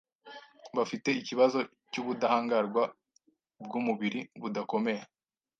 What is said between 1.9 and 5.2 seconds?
cy’ubudahangarwa bw’umubiri budakomeye